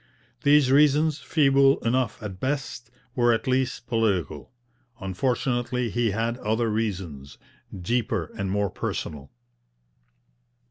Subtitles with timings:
[0.41, 4.51] These reasons, feeble enough at best, were at least political;
[4.99, 7.37] unfortunately he had other reasons,
[7.83, 9.29] deeper and more personal.